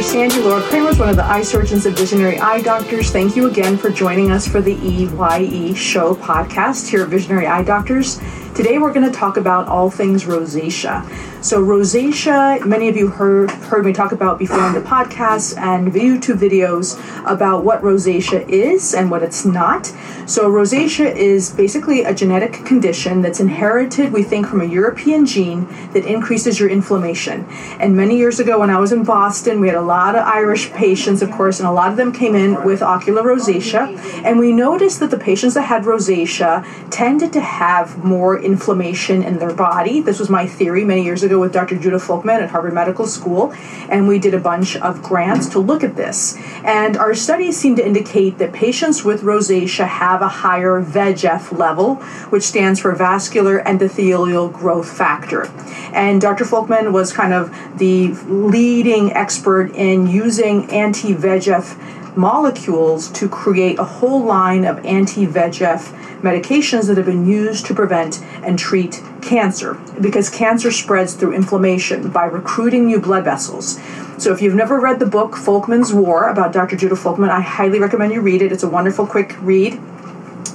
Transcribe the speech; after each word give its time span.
Dr. 0.00 0.12
Sandy 0.12 0.40
Laura 0.40 0.62
Cremers 0.62 0.92
is 0.92 0.98
one 0.98 1.10
of 1.10 1.16
the 1.16 1.24
eye 1.26 1.42
surgeons 1.42 1.84
at 1.84 1.92
Visionary 1.92 2.38
Eye 2.38 2.62
Doctors. 2.62 3.10
Thank 3.10 3.36
you 3.36 3.50
again 3.50 3.76
for 3.76 3.90
joining 3.90 4.30
us 4.30 4.48
for 4.48 4.62
the 4.62 4.72
EYE 4.72 5.74
Show 5.74 6.14
podcast 6.14 6.88
here 6.88 7.02
at 7.02 7.10
Visionary 7.10 7.46
Eye 7.46 7.62
Doctors. 7.62 8.18
Today 8.54 8.78
we're 8.78 8.94
going 8.94 9.04
to 9.04 9.12
talk 9.12 9.36
about 9.36 9.68
all 9.68 9.90
things 9.90 10.24
rosacea. 10.24 11.04
So, 11.42 11.64
rosacea, 11.64 12.66
many 12.66 12.90
of 12.90 12.98
you 12.98 13.08
heard, 13.08 13.50
heard 13.50 13.86
me 13.86 13.94
talk 13.94 14.12
about 14.12 14.38
before 14.38 14.60
on 14.60 14.74
the 14.74 14.82
podcast 14.82 15.56
and 15.56 15.90
YouTube 15.90 16.36
videos 16.36 17.00
about 17.24 17.64
what 17.64 17.80
rosacea 17.80 18.46
is 18.46 18.92
and 18.92 19.10
what 19.10 19.22
it's 19.22 19.46
not. 19.46 19.86
So, 20.26 20.50
rosacea 20.50 21.16
is 21.16 21.50
basically 21.50 22.04
a 22.04 22.12
genetic 22.12 22.52
condition 22.66 23.22
that's 23.22 23.40
inherited, 23.40 24.12
we 24.12 24.22
think, 24.22 24.48
from 24.48 24.60
a 24.60 24.66
European 24.66 25.24
gene 25.24 25.66
that 25.94 26.04
increases 26.04 26.60
your 26.60 26.68
inflammation. 26.68 27.46
And 27.80 27.96
many 27.96 28.18
years 28.18 28.38
ago, 28.38 28.58
when 28.60 28.68
I 28.68 28.78
was 28.78 28.92
in 28.92 29.02
Boston, 29.02 29.60
we 29.60 29.68
had 29.68 29.78
a 29.78 29.82
lot 29.82 30.16
of 30.16 30.26
Irish 30.26 30.70
patients, 30.72 31.22
of 31.22 31.30
course, 31.30 31.58
and 31.58 31.66
a 31.66 31.72
lot 31.72 31.90
of 31.90 31.96
them 31.96 32.12
came 32.12 32.34
in 32.34 32.62
with 32.64 32.82
ocular 32.82 33.22
rosacea. 33.22 33.98
And 34.26 34.38
we 34.38 34.52
noticed 34.52 35.00
that 35.00 35.10
the 35.10 35.18
patients 35.18 35.54
that 35.54 35.62
had 35.62 35.84
rosacea 35.84 36.66
tended 36.90 37.32
to 37.32 37.40
have 37.40 38.04
more 38.04 38.38
inflammation 38.38 39.22
in 39.22 39.38
their 39.38 39.54
body. 39.54 40.02
This 40.02 40.18
was 40.18 40.28
my 40.28 40.46
theory 40.46 40.84
many 40.84 41.02
years 41.02 41.22
ago 41.22 41.29
with 41.38 41.52
Dr. 41.52 41.76
Judah 41.76 41.98
Folkman 41.98 42.42
at 42.42 42.50
Harvard 42.50 42.74
Medical 42.74 43.06
School, 43.06 43.52
and 43.88 44.08
we 44.08 44.18
did 44.18 44.34
a 44.34 44.38
bunch 44.38 44.76
of 44.76 45.02
grants 45.02 45.48
to 45.50 45.58
look 45.58 45.84
at 45.84 45.96
this. 45.96 46.36
And 46.64 46.96
our 46.96 47.14
studies 47.14 47.56
seem 47.56 47.76
to 47.76 47.86
indicate 47.86 48.38
that 48.38 48.52
patients 48.52 49.04
with 49.04 49.22
rosacea 49.22 49.86
have 49.86 50.22
a 50.22 50.28
higher 50.28 50.82
VEGF 50.82 51.56
level, 51.56 51.96
which 52.30 52.42
stands 52.42 52.80
for 52.80 52.94
vascular 52.94 53.62
endothelial 53.62 54.52
growth 54.52 54.90
factor. 54.90 55.46
And 55.92 56.20
Dr. 56.20 56.44
Folkman 56.44 56.92
was 56.92 57.12
kind 57.12 57.32
of 57.32 57.54
the 57.78 58.08
leading 58.26 59.12
expert 59.12 59.74
in 59.74 60.06
using 60.06 60.70
anti 60.70 61.14
VEGF 61.14 61.99
molecules 62.16 63.10
to 63.12 63.28
create 63.28 63.78
a 63.78 63.84
whole 63.84 64.24
line 64.24 64.64
of 64.64 64.84
anti 64.84 65.26
VEGF 65.26 66.20
medications 66.20 66.86
that 66.86 66.96
have 66.96 67.06
been 67.06 67.26
used 67.26 67.66
to 67.66 67.74
prevent 67.74 68.22
and 68.44 68.58
treat 68.58 69.02
cancer 69.22 69.74
because 70.00 70.28
cancer 70.28 70.70
spreads 70.70 71.14
through 71.14 71.32
inflammation 71.32 72.10
by 72.10 72.24
recruiting 72.24 72.86
new 72.86 73.00
blood 73.00 73.24
vessels. 73.24 73.80
So 74.18 74.32
if 74.32 74.42
you've 74.42 74.54
never 74.54 74.78
read 74.78 74.98
the 74.98 75.06
book 75.06 75.32
Folkman's 75.32 75.94
War 75.94 76.28
about 76.28 76.52
Dr. 76.52 76.76
Judah 76.76 76.94
Folkman, 76.94 77.30
I 77.30 77.40
highly 77.40 77.78
recommend 77.78 78.12
you 78.12 78.20
read 78.20 78.42
it. 78.42 78.52
It's 78.52 78.62
a 78.62 78.68
wonderful, 78.68 79.06
quick 79.06 79.36
read 79.40 79.80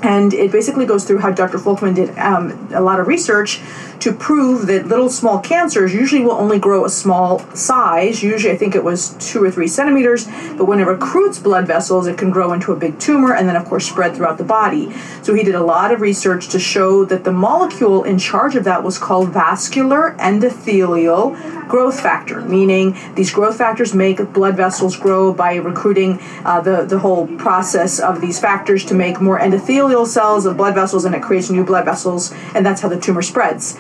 and 0.04 0.34
it 0.34 0.52
basically 0.52 0.86
goes 0.86 1.06
through 1.06 1.20
how 1.20 1.32
Dr. 1.32 1.58
Folkman 1.58 1.96
did 1.96 2.18
um, 2.18 2.70
a 2.74 2.82
lot 2.82 3.00
of 3.00 3.08
research 3.08 3.62
to 4.00 4.14
prove 4.14 4.68
that 4.68 4.88
little 4.88 5.10
small 5.10 5.40
cancers 5.40 5.94
usually 5.94 6.22
will 6.22 6.34
only 6.34 6.60
grow 6.60 6.86
a 6.86 6.90
small 6.90 7.40
size. 7.56 8.22
Usually, 8.22 8.54
I 8.54 8.58
think 8.58 8.76
it 8.76 8.84
was 8.84 9.16
two 9.20 9.44
or 9.44 9.50
three 9.50 9.68
centimeters, 9.68 10.26
but 10.58 10.66
when 10.66 10.80
it 10.80 10.84
recruits 10.84 11.40
blood 11.40 11.66
vessels, 11.66 12.06
it 12.08 12.18
can 12.18 12.30
grow 12.30 12.54
into 12.54 12.72
a 12.72 12.76
big 12.76 13.00
tumor 13.00 13.34
and 13.34 13.48
then, 13.48 13.56
of 13.56 13.66
course, 13.66 13.88
spread 13.88 14.16
throughout 14.16 14.38
the 14.38 14.44
body. 14.44 14.94
So, 15.24 15.34
he 15.34 15.44
did 15.44 15.56
a 15.56 15.64
lot 15.64 15.92
of 15.92 16.02
research 16.02 16.50
to 16.50 16.60
show 16.60 17.06
that 17.06 17.24
the 17.24 17.32
molecule 17.32 18.04
in 18.04 18.20
charge 18.20 18.56
of 18.56 18.64
that 18.66 18.84
was 18.84 18.98
called 18.98 19.30
vascular 19.30 20.16
endothelial 20.20 21.36
growth 21.68 22.00
factor, 22.00 22.42
meaning 22.42 22.96
these 23.16 23.32
growth 23.32 23.58
factors 23.58 23.94
make 23.94 24.18
blood 24.34 24.56
vessels 24.56 24.96
grow 24.96 25.34
by 25.34 25.56
recruiting 25.56 26.20
uh, 26.44 26.62
the, 26.62 26.84
the 26.84 27.00
whole 27.00 27.28
process 27.38 28.00
of 28.00 28.22
these 28.22 28.40
factors 28.40 28.86
to 28.86 28.94
make 28.94 29.20
more 29.20 29.40
endothelial 29.40 29.85
cells 30.06 30.46
of 30.46 30.58
blood 30.58 30.76
vessels, 30.76 31.06
and 31.06 31.16
it 31.16 31.22
creates 31.22 31.50
new 31.50 31.64
blood 31.64 31.86
vessels, 31.86 32.34
and 32.54 32.66
that's 32.66 32.82
how 32.82 32.90
the 32.90 33.00
tumor 33.00 33.22
spreads. 33.22 33.78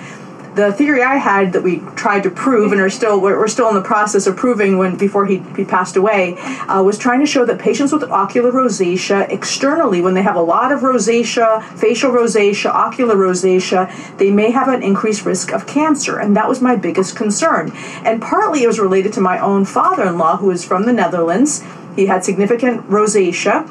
The 0.55 0.71
theory 0.71 1.03
I 1.03 1.17
had 1.17 1.51
that 1.51 1.63
we 1.63 1.79
tried 1.97 2.23
to 2.23 2.29
prove 2.29 2.71
and 2.71 2.79
are 2.79 2.89
still 2.89 3.19
we're, 3.19 3.45
still 3.49 3.67
in 3.67 3.75
the 3.75 3.81
process 3.81 4.25
of 4.25 4.37
proving 4.37 4.77
when 4.77 4.95
before 4.95 5.25
he, 5.25 5.39
he 5.57 5.65
passed 5.65 5.97
away 5.97 6.37
uh, 6.37 6.81
was 6.81 6.97
trying 6.97 7.19
to 7.19 7.25
show 7.25 7.43
that 7.43 7.59
patients 7.59 7.91
with 7.91 8.03
ocular 8.03 8.53
rosacea 8.53 9.29
externally 9.29 9.99
when 9.99 10.13
they 10.13 10.21
have 10.21 10.37
a 10.37 10.41
lot 10.41 10.71
of 10.71 10.79
rosacea 10.79 11.61
facial 11.77 12.09
rosacea 12.09 12.69
ocular 12.69 13.15
rosacea 13.15 14.17
they 14.17 14.31
may 14.31 14.49
have 14.49 14.69
an 14.69 14.81
increased 14.81 15.25
risk 15.25 15.51
of 15.51 15.67
cancer 15.67 16.17
and 16.19 16.37
that 16.37 16.47
was 16.47 16.61
my 16.61 16.77
biggest 16.77 17.17
concern. 17.17 17.73
And 18.05 18.21
partly 18.21 18.63
it 18.63 18.67
was 18.67 18.79
related 18.79 19.11
to 19.13 19.21
my 19.21 19.39
own 19.39 19.65
father-in-law 19.65 20.37
who 20.37 20.51
is 20.51 20.63
from 20.63 20.85
the 20.85 20.93
Netherlands. 20.93 21.65
He 21.97 22.05
had 22.05 22.23
significant 22.23 22.89
rosacea 22.89 23.67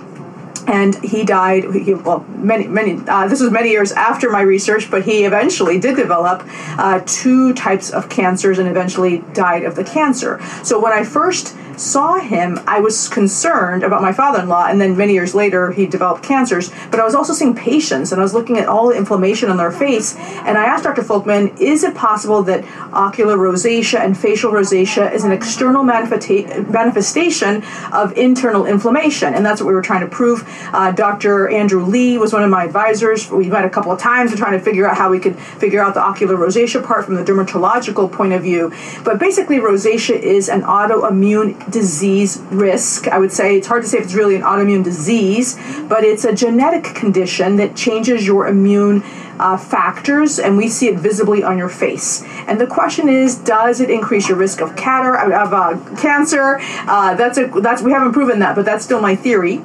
and 0.66 0.94
he 1.02 1.25
died 1.25 1.64
he, 1.75 1.94
well 1.94 2.20
many 2.36 2.66
many 2.66 3.00
uh, 3.08 3.28
this 3.28 3.41
was 3.41 3.50
many 3.50 3.70
years 3.70 3.92
after 3.92 4.30
my 4.30 4.41
research 4.41 4.91
but 4.91 5.04
he 5.04 5.25
eventually 5.25 5.78
did 5.78 5.97
develop 5.97 6.42
uh, 6.78 7.00
two 7.06 7.52
types 7.54 7.91
of 7.91 8.08
cancers 8.08 8.58
and 8.58 8.69
eventually 8.69 9.19
died 9.32 9.64
of 9.64 9.74
the 9.76 9.84
cancer. 9.84 10.41
So 10.62 10.80
when 10.80 10.92
i 10.92 11.04
first 11.04 11.56
saw 11.76 12.18
him, 12.18 12.58
I 12.66 12.80
was 12.80 13.08
concerned 13.08 13.82
about 13.82 14.02
my 14.02 14.12
father 14.12 14.40
in 14.40 14.48
law, 14.48 14.66
and 14.66 14.80
then 14.80 14.96
many 14.96 15.12
years 15.12 15.34
later, 15.34 15.72
he 15.72 15.86
developed 15.86 16.22
cancers. 16.22 16.70
But 16.90 17.00
I 17.00 17.04
was 17.04 17.14
also 17.14 17.32
seeing 17.32 17.54
patients, 17.54 18.12
and 18.12 18.20
I 18.20 18.22
was 18.22 18.34
looking 18.34 18.58
at 18.58 18.68
all 18.68 18.88
the 18.88 18.96
inflammation 18.96 19.50
on 19.50 19.56
their 19.56 19.70
face. 19.70 20.16
And 20.16 20.56
I 20.56 20.64
asked 20.64 20.84
Dr. 20.84 21.02
Folkman, 21.02 21.58
is 21.60 21.84
it 21.84 21.94
possible 21.94 22.42
that 22.44 22.64
ocular 22.92 23.36
rosacea 23.36 24.00
and 24.00 24.16
facial 24.16 24.52
rosacea 24.52 25.12
is 25.12 25.24
an 25.24 25.32
external 25.32 25.84
manifesta- 25.84 26.70
manifestation 26.70 27.62
of 27.92 28.16
internal 28.16 28.66
inflammation? 28.66 29.34
And 29.34 29.44
that's 29.44 29.60
what 29.60 29.68
we 29.68 29.74
were 29.74 29.82
trying 29.82 30.02
to 30.02 30.08
prove. 30.08 30.44
Uh, 30.72 30.92
Dr. 30.92 31.48
Andrew 31.48 31.84
Lee 31.84 32.18
was 32.18 32.32
one 32.32 32.42
of 32.42 32.50
my 32.50 32.64
advisors. 32.64 33.30
We 33.30 33.48
met 33.48 33.64
a 33.64 33.70
couple 33.70 33.92
of 33.92 33.98
times 33.98 34.30
to 34.30 34.36
trying 34.36 34.58
to 34.58 34.64
figure 34.64 34.88
out 34.88 34.96
how 34.96 35.10
we 35.10 35.18
could 35.18 35.38
figure 35.38 35.80
out 35.80 35.94
the 35.94 36.02
ocular 36.02 36.36
rosacea 36.36 36.84
part 36.84 37.04
from 37.04 37.14
the 37.14 37.24
dermatological 37.24 38.10
point 38.12 38.32
of 38.32 38.42
view. 38.42 38.72
But 39.04 39.18
basically, 39.18 39.58
rosacea 39.58 40.18
is 40.18 40.48
an 40.48 40.62
autoimmune 40.62 41.63
disease 41.70 42.38
risk. 42.50 43.08
I 43.08 43.19
would 43.19 43.32
say 43.32 43.56
it's 43.56 43.66
hard 43.66 43.82
to 43.82 43.88
say 43.88 43.98
if 43.98 44.04
it's 44.04 44.14
really 44.14 44.36
an 44.36 44.42
autoimmune 44.42 44.84
disease, 44.84 45.58
but 45.88 46.04
it's 46.04 46.25
a 46.25 46.34
genetic 46.34 46.94
condition 46.94 47.56
that 47.56 47.76
changes 47.76 48.26
your 48.26 48.47
immune 48.47 49.02
uh, 49.38 49.56
factors, 49.56 50.38
and 50.38 50.56
we 50.56 50.69
see 50.69 50.88
it 50.88 50.98
visibly 50.98 51.42
on 51.42 51.58
your 51.58 51.69
face. 51.69 52.22
And 52.47 52.60
the 52.60 52.66
question 52.66 53.08
is, 53.08 53.36
does 53.36 53.80
it 53.80 53.91
increase 53.91 54.28
your 54.28 54.38
risk 54.38 54.60
of 54.60 54.76
catar- 54.76 55.16
of 55.16 55.53
uh, 55.53 55.97
cancer? 55.97 56.58
Uh, 56.86 57.14
that's 57.14 57.38
a 57.38 57.47
that's 57.60 57.82
we 57.82 57.92
haven't 57.92 58.12
proven 58.12 58.38
that, 58.41 58.54
but 58.54 58.64
that's 58.64 58.84
still 58.84 59.00
my 59.00 59.16
theory 59.16 59.62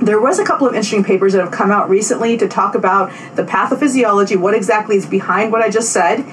there 0.00 0.20
was 0.20 0.38
a 0.38 0.44
couple 0.44 0.66
of 0.66 0.74
interesting 0.74 1.04
papers 1.04 1.32
that 1.32 1.40
have 1.40 1.52
come 1.52 1.70
out 1.70 1.88
recently 1.88 2.36
to 2.36 2.48
talk 2.48 2.74
about 2.74 3.12
the 3.36 3.44
pathophysiology, 3.44 4.36
what 4.36 4.54
exactly 4.54 4.96
is 4.96 5.06
behind 5.06 5.52
what 5.52 5.62
I 5.62 5.70
just 5.70 5.92
said, 5.92 6.24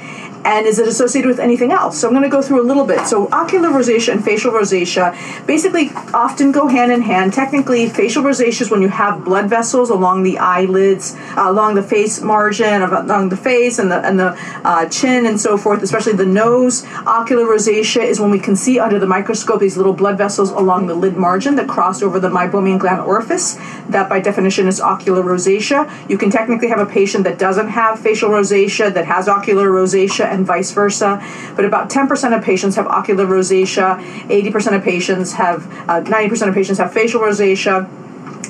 and 0.45 0.65
is 0.65 0.79
it 0.79 0.87
associated 0.87 1.27
with 1.27 1.39
anything 1.39 1.71
else? 1.71 1.99
So 1.99 2.07
I'm 2.07 2.13
going 2.13 2.23
to 2.23 2.29
go 2.29 2.41
through 2.41 2.61
a 2.61 2.67
little 2.67 2.85
bit. 2.85 3.05
So 3.07 3.27
ocular 3.31 3.69
rosacea 3.69 4.13
and 4.13 4.23
facial 4.23 4.51
rosacea 4.51 5.15
basically 5.45 5.89
often 6.13 6.51
go 6.51 6.67
hand 6.67 6.91
in 6.91 7.01
hand. 7.01 7.33
Technically, 7.33 7.89
facial 7.89 8.23
rosacea 8.23 8.61
is 8.61 8.71
when 8.71 8.81
you 8.81 8.87
have 8.87 9.25
blood 9.25 9.49
vessels 9.49 9.89
along 9.89 10.23
the 10.23 10.37
eyelids, 10.37 11.15
uh, 11.37 11.45
along 11.47 11.75
the 11.75 11.83
face 11.83 12.21
margin, 12.21 12.81
along 12.81 13.29
the 13.29 13.37
face 13.37 13.79
and 13.79 13.91
the 13.91 13.99
and 14.07 14.19
the 14.19 14.37
uh, 14.63 14.87
chin 14.87 15.25
and 15.25 15.39
so 15.39 15.57
forth, 15.57 15.83
especially 15.83 16.13
the 16.13 16.25
nose. 16.25 16.85
Ocular 17.05 17.45
rosacea 17.45 18.03
is 18.03 18.19
when 18.19 18.31
we 18.31 18.39
can 18.39 18.55
see 18.55 18.79
under 18.79 18.99
the 18.99 19.07
microscope 19.07 19.59
these 19.59 19.77
little 19.77 19.93
blood 19.93 20.17
vessels 20.17 20.51
along 20.51 20.87
the 20.87 20.95
lid 20.95 21.17
margin 21.17 21.55
that 21.55 21.67
cross 21.67 22.01
over 22.01 22.19
the 22.19 22.29
meibomian 22.29 22.79
gland 22.79 23.01
orifice. 23.01 23.55
That 23.89 24.07
by 24.07 24.19
definition 24.19 24.67
is 24.67 24.79
ocular 24.79 25.23
rosacea. 25.23 25.89
You 26.09 26.17
can 26.17 26.29
technically 26.29 26.69
have 26.69 26.79
a 26.79 26.85
patient 26.85 27.23
that 27.25 27.37
doesn't 27.37 27.69
have 27.69 27.99
facial 27.99 28.29
rosacea 28.29 28.93
that 28.93 29.05
has 29.05 29.27
ocular 29.27 29.69
rosacea 29.69 30.28
and 30.31 30.45
vice 30.45 30.71
versa. 30.71 31.21
But 31.55 31.65
about 31.65 31.89
10% 31.89 32.37
of 32.37 32.43
patients 32.43 32.75
have 32.75 32.87
ocular 32.87 33.25
rosacea, 33.25 33.99
80% 34.27 34.75
of 34.75 34.83
patients 34.83 35.33
have, 35.33 35.65
uh, 35.89 36.01
90% 36.01 36.47
of 36.47 36.53
patients 36.53 36.77
have 36.77 36.93
facial 36.93 37.21
rosacea 37.21 37.89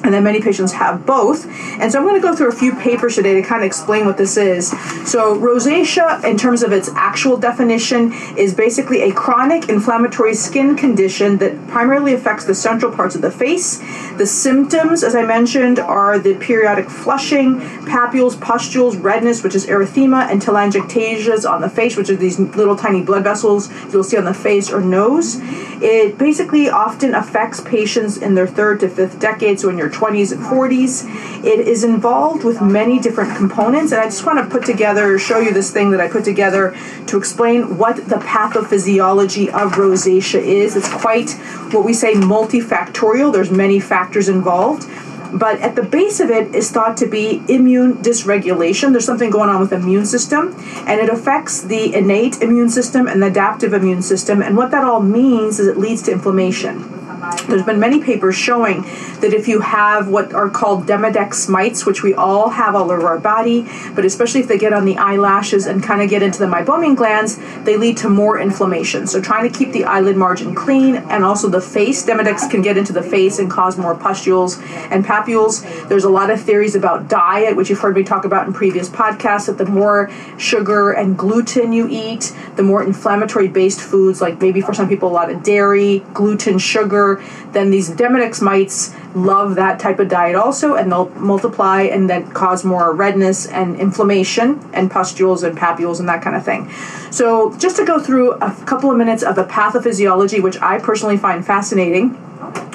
and 0.04 0.14
then 0.14 0.24
many 0.24 0.42
patients 0.42 0.72
have 0.74 1.06
both. 1.06 1.46
And 1.80 1.92
so 1.92 2.00
I'm 2.00 2.06
going 2.06 2.20
to 2.20 2.26
go 2.26 2.36
through 2.36 2.50
a 2.50 2.56
few 2.56 2.74
papers 2.76 3.16
today 3.16 3.34
to 3.36 3.42
kind 3.42 3.62
of 3.62 3.68
explain 3.68 4.06
what 4.06 4.18
this 4.18 4.38
is. 4.38 4.70
So, 5.10 5.36
rosacea, 5.36 6.24
in 6.24 6.38
terms 6.38 6.64
of 6.64 6.72
its 6.72 6.90
actual 6.90 7.38
definition, 7.38 8.14
is 8.38 8.54
basically 8.54 9.02
a 9.02 9.12
chronic 9.12 9.70
inflammatory 9.70 10.34
skin 10.34 10.76
condition 10.76 11.38
that 11.38 11.68
primarily 11.68 12.14
affects 12.14 12.46
the 12.46 12.56
central 12.56 12.92
parts 12.92 13.16
of 13.16 13.22
the 13.22 13.32
face. 13.32 13.80
The 14.18 14.26
symptoms, 14.26 15.04
as 15.04 15.16
I 15.16 15.26
mentioned, 15.26 15.80
are 15.80 16.18
the 16.20 16.36
periodic 16.36 16.90
flushing, 16.90 17.60
papules, 17.86 18.40
pustules, 18.40 18.96
redness, 18.98 19.44
which 19.44 19.56
is 19.56 19.66
erythema, 19.66 20.30
and 20.32 20.42
telangiectasias 20.42 21.50
on 21.50 21.62
the 21.62 21.70
face, 21.70 21.98
which 21.98 22.10
are 22.10 22.16
these 22.16 22.40
little 22.40 22.76
tiny 22.76 23.02
blood 23.02 23.24
vessels 23.24 23.70
you'll 23.92 24.04
see 24.04 24.18
on 24.18 24.26
the 24.26 24.34
face 24.34 24.72
or 24.72 24.82
nose. 24.82 25.38
It 25.82 26.18
basically 26.18 26.70
often 26.70 27.16
affects 27.16 27.62
patients 27.62 28.18
in 28.18 28.36
their 28.36 28.48
third 28.48 28.80
to 28.82 28.90
fifth 28.90 29.20
decade, 29.20 29.60
so 29.60 29.70
in 29.70 29.78
your 29.80 29.90
20s 29.90 30.32
and 30.32 30.42
40s. 30.42 31.06
It 31.44 31.68
is 31.68 31.84
involved 31.84 32.44
with 32.44 32.62
many 32.62 33.00
different 33.00 33.36
components, 33.36 33.92
and 33.92 34.02
I 34.02 34.06
just 34.06 34.26
want 34.26 34.38
to 34.38 34.46
put 34.46 34.66
together, 34.66 35.18
show 35.18 35.40
you 35.40 35.52
this 35.52 35.72
thing 35.72 35.90
that 35.92 36.02
I 36.02 36.08
put 36.08 36.24
together 36.24 36.78
to 37.08 37.18
explain 37.18 37.78
what 37.78 37.96
the 37.96 38.18
pathophysiology 38.18 39.48
of 39.48 39.74
rosacea 39.74 40.42
is. 40.42 40.76
It's 40.76 40.90
quite 40.90 41.32
what 41.74 41.84
we 41.86 41.94
say 41.94 42.14
multifactorial, 42.14 43.34
there's 43.34 43.52
many 43.52 43.80
factors 43.80 44.30
involved. 44.30 44.86
but 45.32 45.60
at 45.60 45.76
the 45.76 45.84
base 45.84 46.20
of 46.20 46.30
it 46.30 46.56
is 46.56 46.72
thought 46.72 46.98
to 46.98 47.06
be 47.06 47.44
immune 47.48 47.96
dysregulation. 47.98 48.92
There's 48.92 49.06
something 49.06 49.30
going 49.30 49.50
on 49.50 49.60
with 49.60 49.70
the 49.70 49.76
immune 49.76 50.06
system, 50.06 50.56
and 50.88 51.00
it 51.00 51.10
affects 51.10 51.62
the 51.62 51.94
innate 51.94 52.42
immune 52.42 52.70
system 52.70 53.08
and 53.08 53.22
the 53.22 53.28
adaptive 53.28 53.74
immune 53.74 54.02
system. 54.02 54.42
And 54.42 54.58
what 54.58 54.72
that 54.72 54.84
all 54.84 55.02
means 55.02 55.60
is 55.60 55.68
it 55.68 55.78
leads 55.78 56.02
to 56.04 56.12
inflammation. 56.12 56.99
There's 57.48 57.64
been 57.64 57.80
many 57.80 58.02
papers 58.02 58.36
showing 58.36 58.82
that 59.22 59.34
if 59.34 59.48
you 59.48 59.62
have 59.62 60.08
what 60.08 60.34
are 60.34 60.50
called 60.50 60.86
Demodex 60.86 61.50
mites, 61.50 61.86
which 61.86 62.04
we 62.04 62.14
all 62.14 62.50
have 62.50 62.76
all 62.76 62.92
over 62.92 63.08
our 63.08 63.20
body, 63.20 63.68
but 63.94 64.06
especially 64.06 64.42
if 64.42 64.48
they 64.48 64.58
get 64.58 64.74
on 64.74 64.86
the 64.86 64.98
eyelashes 64.98 65.66
and 65.66 65.84
kind 65.84 66.02
of 66.02 66.10
get 66.10 66.22
into 66.22 66.40
the 66.40 66.46
meibomian 66.46 66.96
glands, 66.96 67.40
they 67.64 67.78
lead 67.78 67.98
to 67.98 68.10
more 68.10 68.40
inflammation. 68.40 69.08
So 69.08 69.22
trying 69.22 69.52
to 69.52 69.58
keep 69.58 69.72
the 69.72 69.86
eyelid 69.86 70.16
margin 70.16 70.56
clean 70.56 70.96
and 70.96 71.24
also 71.24 71.50
the 71.50 71.62
face, 71.62 72.06
Demodex 72.06 72.50
can 72.50 72.62
get 72.62 72.78
into 72.78 72.94
the 72.94 73.04
face 73.04 73.40
and 73.40 73.50
cause 73.50 73.78
more 73.78 73.96
pustules 73.96 74.60
and 74.92 75.06
papules. 75.06 75.90
There's 75.90 76.04
a 76.04 76.10
lot 76.10 76.30
of 76.30 76.42
theories 76.42 76.76
about 76.76 77.08
diet, 77.08 77.56
which 77.56 77.70
you've 77.70 77.80
heard 77.80 77.96
me 77.96 78.04
talk 78.04 78.26
about 78.26 78.48
in 78.48 78.54
previous 78.54 78.90
podcasts, 78.90 79.48
that 79.48 79.58
the 79.58 79.66
more 79.66 80.10
sugar 80.38 80.92
and 80.92 81.18
gluten 81.18 81.74
you 81.74 81.88
eat, 81.90 82.34
the 82.56 82.64
more 82.64 82.84
inflammatory 82.84 83.48
based 83.48 83.82
foods, 83.82 84.22
like 84.22 84.42
maybe 84.42 84.62
for 84.62 84.74
some 84.74 84.88
people 84.88 85.10
a 85.10 85.12
lot 85.12 85.30
of 85.30 85.44
dairy, 85.44 86.00
gluten, 86.14 86.58
sugar, 86.58 87.19
then 87.52 87.72
these 87.72 87.90
Demodex 87.90 88.42
mites 88.42 88.94
love 89.16 89.56
that 89.56 89.80
type 89.80 90.00
of 90.00 90.10
diet 90.10 90.36
also, 90.36 90.76
and 90.76 90.92
they'll 90.92 91.10
multiply 91.12 91.82
and 91.82 92.10
then 92.10 92.30
cause 92.32 92.64
more 92.64 92.94
redness 92.94 93.48
and 93.48 93.80
inflammation 93.80 94.60
and 94.74 94.92
pustules 94.92 95.44
and 95.44 95.58
papules 95.58 96.00
and 96.00 96.08
that 96.08 96.22
kind 96.22 96.36
of 96.36 96.46
thing. 96.46 96.70
So, 97.12 97.56
just 97.58 97.76
to 97.78 97.86
go 97.86 98.00
through 98.00 98.34
a 98.34 98.52
couple 98.66 98.92
of 98.92 98.98
minutes 98.98 99.24
of 99.24 99.36
the 99.36 99.46
pathophysiology, 99.46 100.42
which 100.42 100.62
I 100.62 100.80
personally 100.80 101.18
find 101.18 101.46
fascinating 101.46 102.18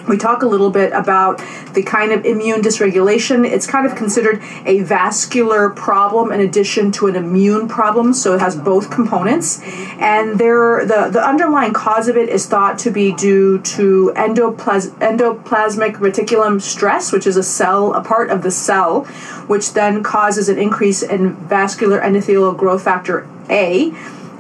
we 0.08 0.18
talk 0.18 0.42
a 0.42 0.46
little 0.46 0.70
bit 0.70 0.92
about 0.92 1.42
the 1.72 1.82
kind 1.82 2.12
of 2.12 2.24
immune 2.24 2.60
dysregulation. 2.60 3.46
It's 3.46 3.66
kind 3.66 3.86
of 3.86 3.96
considered 3.96 4.42
a 4.66 4.80
vascular 4.82 5.70
problem 5.70 6.32
in 6.32 6.40
addition 6.40 6.92
to 6.92 7.06
an 7.06 7.16
immune 7.16 7.68
problem, 7.68 8.12
so 8.12 8.34
it 8.34 8.40
has 8.40 8.56
both 8.56 8.90
components. 8.90 9.60
And 9.98 10.38
there, 10.38 10.84
the, 10.84 11.08
the 11.10 11.26
underlying 11.26 11.72
cause 11.72 12.08
of 12.08 12.16
it 12.16 12.28
is 12.28 12.46
thought 12.46 12.78
to 12.80 12.90
be 12.90 13.12
due 13.14 13.60
to 13.60 14.12
endoplas- 14.16 14.90
endoplasmic 14.98 15.96
reticulum 15.96 16.60
stress, 16.60 17.12
which 17.12 17.26
is 17.26 17.36
a 17.36 17.42
cell, 17.42 17.94
a 17.94 18.02
part 18.02 18.30
of 18.30 18.42
the 18.42 18.50
cell, 18.50 19.04
which 19.46 19.72
then 19.72 20.02
causes 20.02 20.48
an 20.48 20.58
increase 20.58 21.02
in 21.02 21.34
vascular 21.34 22.00
endothelial 22.00 22.56
growth 22.56 22.84
factor 22.84 23.28
A, 23.48 23.92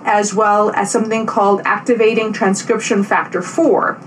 as 0.04 0.34
well 0.34 0.70
as 0.72 0.92
something 0.92 1.24
called 1.24 1.62
activating 1.64 2.32
transcription 2.32 3.02
factor 3.02 3.40
4 3.40 3.98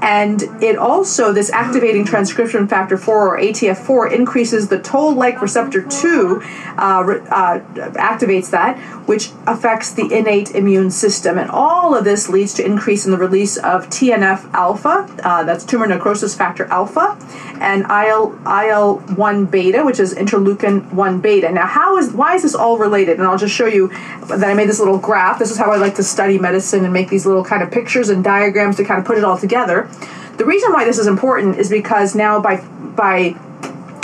and 0.00 0.42
it 0.62 0.76
also 0.76 1.32
this 1.32 1.50
activating 1.50 2.04
transcription 2.04 2.68
factor 2.68 2.96
4 2.96 3.36
or 3.36 3.40
atf4 3.40 4.12
increases 4.12 4.68
the 4.68 4.78
toll-like 4.78 5.40
receptor 5.42 5.82
2 5.82 6.40
uh, 6.42 6.80
uh, 6.80 7.60
activates 7.94 8.50
that 8.50 8.78
which 9.08 9.30
affects 9.46 9.92
the 9.92 10.12
innate 10.12 10.50
immune 10.50 10.90
system. 10.90 11.38
And 11.38 11.50
all 11.50 11.96
of 11.96 12.04
this 12.04 12.28
leads 12.28 12.52
to 12.54 12.64
increase 12.64 13.06
in 13.06 13.10
the 13.10 13.18
release 13.18 13.56
of 13.56 13.88
tnf 13.88 14.52
alpha 14.52 15.08
uh, 15.24 15.44
that's 15.44 15.64
tumor 15.64 15.86
necrosis 15.86 16.36
factor 16.36 16.66
alpha 16.66 17.16
and 17.60 17.82
il 17.84 18.30
il1 18.44 19.50
beta 19.50 19.84
which 19.84 19.98
is 19.98 20.14
interleukin 20.14 20.92
1 20.92 21.20
beta. 21.20 21.50
Now 21.50 21.66
how 21.66 21.96
is 21.96 22.12
why 22.12 22.34
is 22.34 22.42
this 22.42 22.54
all 22.54 22.78
related? 22.78 23.18
And 23.18 23.26
i'll 23.26 23.38
just 23.38 23.54
show 23.54 23.66
you 23.66 23.88
that 24.28 24.44
i 24.44 24.54
made 24.54 24.68
this 24.68 24.78
little 24.78 24.98
graph. 24.98 25.38
This 25.38 25.50
is 25.50 25.56
how 25.56 25.72
i 25.72 25.76
like 25.76 25.96
to 25.96 26.04
study 26.04 26.38
medicine 26.38 26.84
and 26.84 26.92
make 26.92 27.08
these 27.08 27.26
little 27.26 27.44
kind 27.44 27.62
of 27.62 27.70
pictures 27.70 28.10
and 28.10 28.22
diagrams 28.22 28.76
to 28.76 28.84
kind 28.84 29.00
of 29.00 29.06
put 29.06 29.18
it 29.18 29.24
all 29.24 29.38
together 29.38 29.87
the 30.36 30.44
reason 30.44 30.72
why 30.72 30.84
this 30.84 30.98
is 30.98 31.06
important 31.06 31.56
is 31.58 31.68
because 31.68 32.14
now 32.14 32.40
by 32.40 32.56
by 32.96 33.36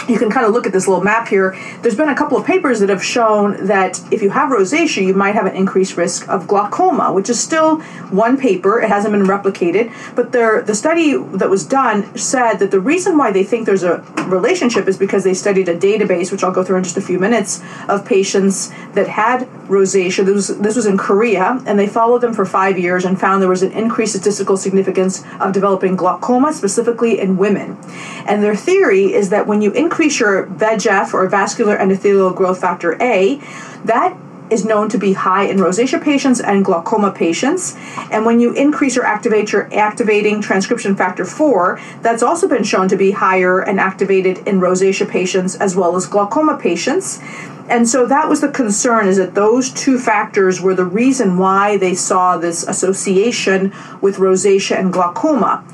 you 0.09 0.19
can 0.19 0.31
kind 0.31 0.47
of 0.47 0.53
look 0.53 0.67
at 0.67 0.73
this 0.73 0.87
little 0.87 1.03
map 1.03 1.29
here. 1.29 1.57
There's 1.83 1.97
been 1.97 2.09
a 2.09 2.15
couple 2.15 2.37
of 2.37 2.47
papers 2.47 2.81
that 2.81 2.89
have 2.89 3.05
shown 3.05 3.67
that 3.67 4.01
if 4.13 4.23
you 4.23 4.31
have 4.31 4.51
rosacea, 4.51 5.05
you 5.05 5.15
might 5.15 5.35
have 5.35 5.47
an 5.47 5.55
increased 5.55 5.97
risk 5.97 6.29
of 6.29 6.47
glaucoma, 6.47 7.13
which 7.13 7.29
is 7.29 7.41
still 7.41 7.81
one 8.11 8.37
paper. 8.37 8.81
It 8.81 8.89
hasn't 8.89 9.13
been 9.13 9.25
replicated, 9.25 9.93
but 10.15 10.33
there, 10.33 10.63
the 10.63 10.75
study 10.75 11.17
that 11.17 11.51
was 11.51 11.67
done 11.67 12.17
said 12.17 12.55
that 12.55 12.71
the 12.71 12.81
reason 12.81 13.17
why 13.19 13.33
they 13.33 13.45
think 13.45 13.67
there's 13.67 13.83
a 13.83 14.05
relationship 14.27 14.89
is 14.89 14.99
because 14.99 15.25
they 15.25 15.35
studied 15.35 15.69
a 15.69 15.77
database, 15.77 16.31
which 16.31 16.45
I'll 16.45 16.53
go 16.53 16.65
through 16.65 16.79
in 16.79 16.85
just 16.85 16.97
a 16.97 17.01
few 17.01 17.19
minutes, 17.19 17.63
of 17.89 18.05
patients 18.05 18.71
that 18.95 19.09
had 19.09 19.49
rosacea. 19.69 20.25
This 20.25 20.49
was, 20.49 20.59
this 20.59 20.77
was 20.77 20.87
in 20.87 20.99
Korea, 20.99 21.63
and 21.67 21.79
they 21.79 21.87
followed 21.87 22.21
them 22.21 22.35
for 22.35 22.45
five 22.45 22.79
years 22.79 23.05
and 23.05 23.19
found 23.19 23.43
there 23.43 23.49
was 23.49 23.63
an 23.63 23.73
increased 23.73 24.13
statistical 24.13 24.57
significance 24.57 25.25
of 25.41 25.53
developing 25.53 25.97
glaucoma, 25.97 26.53
specifically 26.53 27.19
in 27.19 27.37
women. 27.37 27.77
And 28.27 28.43
their 28.43 28.57
theory 28.57 29.13
is 29.13 29.31
that 29.31 29.47
when 29.47 29.63
you 29.63 29.73
increase 29.73 29.94
increase 29.95 30.19
your 30.19 30.45
VEGF 30.47 31.15
or 31.15 31.29
vascular 31.29 31.77
endothelial 31.77 32.35
growth 32.35 32.61
factor 32.61 33.01
A, 33.01 33.37
that 33.85 34.19
is 34.51 34.65
known 34.65 34.89
to 34.89 34.99
be 34.99 35.13
high 35.13 35.45
in 35.45 35.59
rosacea 35.59 36.03
patients 36.03 36.41
and 36.41 36.65
glaucoma 36.65 37.13
patients. 37.13 37.77
And 38.11 38.27
when 38.27 38.41
you 38.41 38.53
increase 38.55 38.97
or 38.97 39.05
activate 39.05 39.53
your 39.53 39.73
activating 39.73 40.41
transcription 40.41 40.97
factor 40.97 41.25
4, 41.25 41.81
that's 42.03 42.25
also 42.25 42.49
been 42.49 42.65
shown 42.65 42.89
to 42.89 42.97
be 42.97 43.13
higher 43.13 43.61
and 43.61 43.79
activated 43.79 44.39
in 44.49 44.59
rosacea 44.59 45.09
patients 45.09 45.55
as 45.55 45.77
well 45.77 45.95
as 45.95 46.07
glaucoma 46.07 46.59
patients. 46.59 47.21
And 47.69 47.89
so 47.89 48.05
that 48.07 48.29
was 48.29 48.41
the 48.41 48.51
concern 48.51 49.07
is 49.07 49.17
that 49.17 49.37
those 49.37 49.73
two 49.73 50.01
factors 50.01 50.61
were 50.61 50.75
the 50.75 50.85
reason 50.85 51.39
why 51.39 51.77
they 51.77 51.95
saw 51.95 52.37
this 52.37 52.65
association 52.67 53.73
with 54.01 54.17
rosacea 54.17 54.77
and 54.77 54.93
glaucoma 54.93 55.65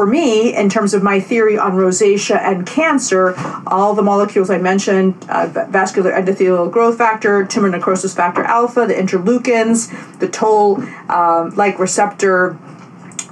for 0.00 0.06
me, 0.06 0.56
in 0.56 0.70
terms 0.70 0.94
of 0.94 1.02
my 1.02 1.20
theory 1.20 1.58
on 1.58 1.72
rosacea 1.72 2.38
and 2.38 2.66
cancer, 2.66 3.34
all 3.66 3.92
the 3.92 4.00
molecules 4.00 4.48
I 4.48 4.56
mentioned 4.56 5.26
uh, 5.28 5.46
vascular 5.68 6.10
endothelial 6.10 6.72
growth 6.72 6.96
factor, 6.96 7.44
tumor 7.44 7.68
necrosis 7.68 8.14
factor 8.14 8.42
alpha, 8.42 8.86
the 8.86 8.94
interleukins, 8.94 10.18
the 10.18 10.26
toll 10.26 10.80
um, 11.10 11.50
like 11.54 11.78
receptor 11.78 12.56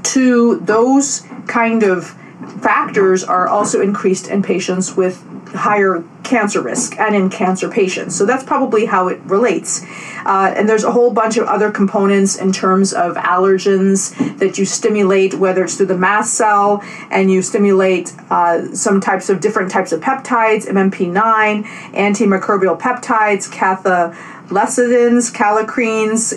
2, 0.03 0.61
those 0.61 1.23
kind 1.47 1.85
of 1.85 2.11
factors 2.61 3.25
are 3.25 3.49
also 3.49 3.81
increased 3.81 4.29
in 4.29 4.43
patients 4.43 4.94
with 4.94 5.25
higher 5.55 6.05
cancer 6.28 6.60
risk 6.60 6.98
and 6.98 7.14
in 7.14 7.30
cancer 7.30 7.69
patients. 7.69 8.14
So 8.14 8.26
that's 8.26 8.44
probably 8.44 8.84
how 8.86 9.08
it 9.08 9.20
relates. 9.25 9.82
Uh, 10.25 10.52
and 10.54 10.69
there's 10.69 10.84
a 10.84 10.92
whole 10.92 11.10
bunch 11.10 11.36
of 11.38 11.46
other 11.46 11.70
components 11.70 12.36
in 12.36 12.52
terms 12.52 12.92
of 12.92 13.16
allergens 13.16 14.38
that 14.38 14.58
you 14.58 14.64
stimulate, 14.64 15.34
whether 15.34 15.64
it's 15.64 15.76
through 15.76 15.86
the 15.86 15.96
mast 15.96 16.34
cell 16.34 16.82
and 17.10 17.30
you 17.30 17.40
stimulate 17.42 18.14
uh, 18.30 18.75
some 18.75 19.00
types 19.00 19.30
of 19.30 19.40
different 19.40 19.70
types 19.70 19.90
of 19.90 20.00
peptides, 20.00 20.66
MMP9, 20.66 21.64
antimicrobial 21.94 22.78
peptides, 22.78 23.50
catha 23.50 24.14
lecithins, 24.48 25.31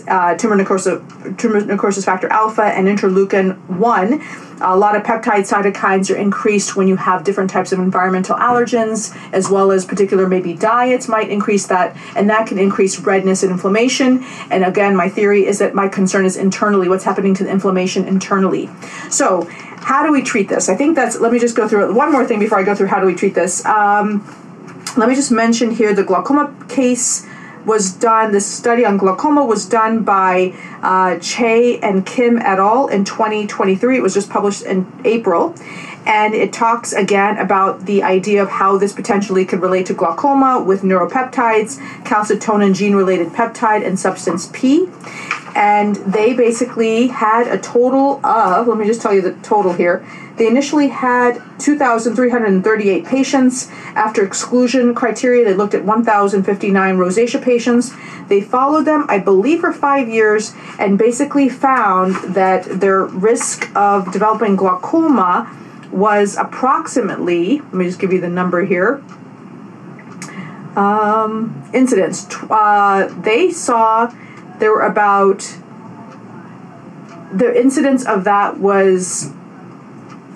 uh, 0.07 0.37
tumor, 0.37 0.55
necrosis, 0.55 1.01
tumor 1.37 1.61
necrosis 1.61 2.05
factor 2.05 2.27
alpha, 2.27 2.63
and 2.63 2.87
interleukin 2.87 3.57
1. 3.67 4.21
A 4.63 4.77
lot 4.77 4.95
of 4.95 5.03
peptide 5.03 5.49
cytokines 5.49 6.13
are 6.13 6.17
increased 6.17 6.75
when 6.75 6.87
you 6.87 6.95
have 6.95 7.23
different 7.23 7.49
types 7.49 7.71
of 7.71 7.79
environmental 7.79 8.35
allergens, 8.37 9.15
as 9.33 9.49
well 9.49 9.71
as 9.71 9.80
particular 9.85 10.27
maybe 10.27 10.53
diets 10.53 11.07
might 11.07 11.29
increase 11.29 11.67
that, 11.67 11.95
and 12.15 12.29
that 12.29 12.47
can 12.47 12.57
increase 12.57 12.99
redness 12.99 13.43
and 13.43 13.51
inflammation. 13.51 14.23
And 14.49 14.63
again, 14.63 14.95
my 14.95 15.09
theory 15.09 15.45
is 15.45 15.59
that 15.59 15.73
my 15.73 15.87
concern 15.87 16.25
is 16.25 16.37
internally 16.37 16.89
what's 16.89 17.03
happening 17.03 17.33
to 17.35 17.43
the 17.43 17.49
inflammation 17.49 18.07
internally. 18.07 18.69
So, 19.09 19.47
how 19.83 20.05
do 20.05 20.11
we 20.11 20.21
treat 20.21 20.47
this? 20.47 20.69
I 20.69 20.75
think 20.75 20.95
that's, 20.95 21.19
let 21.19 21.31
me 21.31 21.39
just 21.39 21.55
go 21.55 21.67
through 21.67 21.93
one 21.93 22.11
more 22.11 22.25
thing 22.25 22.39
before 22.39 22.59
I 22.59 22.63
go 22.63 22.75
through 22.75 22.87
how 22.87 22.99
do 22.99 23.07
we 23.07 23.15
treat 23.15 23.33
this. 23.33 23.65
Um, 23.65 24.23
let 24.97 25.09
me 25.09 25.15
just 25.15 25.31
mention 25.31 25.71
here 25.71 25.93
the 25.93 26.03
glaucoma 26.03 26.53
case 26.69 27.25
was 27.65 27.91
done, 27.93 28.31
this 28.31 28.45
study 28.45 28.85
on 28.85 28.97
glaucoma 28.97 29.45
was 29.45 29.67
done 29.67 30.03
by 30.03 30.53
uh, 30.81 31.19
Che 31.19 31.79
and 31.79 32.05
Kim 32.05 32.37
et 32.39 32.59
al. 32.59 32.87
in 32.87 33.05
2023. 33.05 33.97
It 33.97 34.01
was 34.01 34.13
just 34.13 34.29
published 34.29 34.63
in 34.63 34.91
April. 35.05 35.55
And 36.05 36.33
it 36.33 36.51
talks 36.51 36.93
again 36.93 37.37
about 37.37 37.85
the 37.85 38.03
idea 38.03 38.41
of 38.41 38.49
how 38.49 38.77
this 38.77 38.93
potentially 38.93 39.45
could 39.45 39.61
relate 39.61 39.85
to 39.87 39.93
glaucoma 39.93 40.63
with 40.63 40.81
neuropeptides, 40.81 41.77
calcitonin 42.03 42.75
gene 42.75 42.95
related 42.95 43.29
peptide, 43.29 43.85
and 43.85 43.99
substance 43.99 44.49
P. 44.51 44.87
And 45.53 45.97
they 45.97 46.33
basically 46.33 47.07
had 47.07 47.47
a 47.47 47.57
total 47.57 48.25
of 48.25 48.67
let 48.67 48.77
me 48.77 48.85
just 48.85 49.01
tell 49.01 49.13
you 49.13 49.21
the 49.21 49.33
total 49.43 49.73
here. 49.73 50.05
They 50.37 50.47
initially 50.47 50.87
had 50.87 51.41
2338 51.59 53.05
patients. 53.05 53.69
After 53.93 54.23
exclusion 54.23 54.95
criteria 54.95 55.43
they 55.43 55.53
looked 55.53 55.73
at 55.73 55.83
1059 55.83 56.97
rosacea 56.97 57.41
patients. 57.43 57.93
They 58.27 58.41
followed 58.41 58.85
them 58.85 59.05
i 59.09 59.19
believe 59.19 59.59
for 59.59 59.73
five 59.73 60.07
years 60.07 60.53
and 60.79 60.97
basically 60.97 61.49
found 61.49 62.15
that 62.33 62.63
their 62.79 63.03
risk 63.03 63.69
of 63.75 64.11
developing 64.11 64.55
glaucoma 64.55 65.51
was 65.91 66.37
approximately 66.37 67.59
let 67.59 67.73
me 67.73 67.85
just 67.85 67.99
give 67.99 68.11
you 68.13 68.21
the 68.21 68.29
number 68.29 68.65
here 68.65 69.03
um, 70.75 71.69
incidents 71.73 72.27
uh, 72.49 73.13
they 73.21 73.51
saw 73.51 74.13
there 74.59 74.71
were 74.71 74.81
about 74.81 75.57
the 77.33 77.59
incidence 77.59 78.05
of 78.05 78.23
that 78.25 78.57
was 78.57 79.31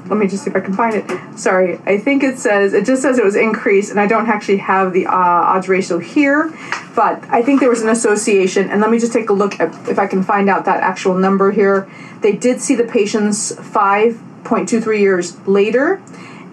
let 0.08 0.20
me 0.20 0.28
just 0.28 0.44
see 0.44 0.52
if 0.52 0.56
I 0.56 0.60
can 0.60 0.74
find 0.74 0.94
it. 0.96 1.40
Sorry, 1.40 1.80
I 1.86 1.98
think 1.98 2.24
it 2.24 2.38
says 2.38 2.74
it 2.74 2.86
just 2.86 3.02
says 3.02 3.18
it 3.18 3.26
was 3.26 3.36
increased, 3.36 3.90
and 3.92 4.00
I 4.00 4.08
don't 4.08 4.28
actually 4.28 4.58
have 4.58 4.94
the 4.94 5.08
uh, 5.08 5.12
odds 5.12 5.68
ratio 5.68 5.98
here, 5.98 6.54
but 6.96 7.24
I 7.30 7.42
think 7.42 7.60
there 7.60 7.70
was 7.70 7.82
an 7.82 7.90
association. 7.90 8.70
And 8.70 8.82
let 8.82 8.92
me 8.92 9.00
just 9.00 9.14
take 9.14 9.30
a 9.30 9.34
look 9.34 9.60
at 9.60 9.90
if 9.90 9.98
I 9.98 10.08
can 10.08 10.24
find 10.24 10.50
out 10.50 10.66
that 10.66 10.84
actual 10.84 11.16
number 11.16 11.52
here. 11.52 11.90
They 12.22 12.34
did 12.34 12.62
see 12.62 12.76
the 12.76 12.84
patients 12.84 13.56
five 13.56 14.22
point 14.46 14.70
two 14.70 14.80
three 14.80 15.02
years 15.02 15.38
later, 15.48 16.02